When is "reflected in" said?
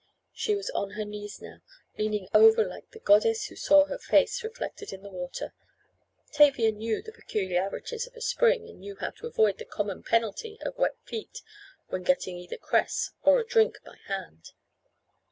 4.43-5.03